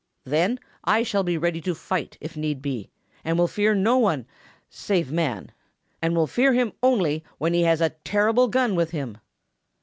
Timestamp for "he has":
7.53-7.81